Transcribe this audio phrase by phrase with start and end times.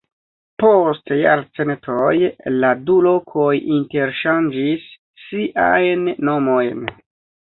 [0.61, 2.13] Post jarcentoj
[2.63, 4.87] la du lokoj interŝanĝis
[5.27, 6.83] siajn nomojn.